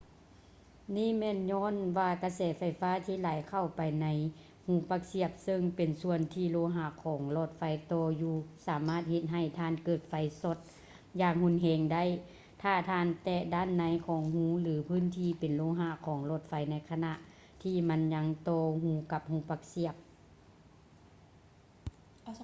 [0.95, 4.07] ນີ້ແມ່ນຍ້ອນວ່າກະແສໄຟຟ້າທີ່ໄຫຼເຂົ້າໄປໃນ
[4.67, 8.35] ຮູປັກສຽບເຊິ່ງເປັນສ່ວນທີ່ໂລຫະຂອງຫຼອດໄຟຕໍ່ຢູ່
[8.67, 10.57] ສາມາດເຮັດໃຫ້ທ່ານເກີດໄຟຟ້າຊັອດ
[11.21, 12.03] ຢ່າງຮຸນແຮງໄດ້
[12.63, 17.13] ຖ້າທ່ານແຕະດ້ານໃນຂອງຮູ ຫຼື ພື້ນທີ່ເປັນໂລຫະຂອງຫຼອດໄຟໃນຂະນະ
[17.63, 18.63] ທີ່ມັນຍັງຕໍ່
[19.11, 19.41] ກັບຮູສ
[19.85, 20.03] ຽບໄຟ
[22.25, 22.33] ຟ້າ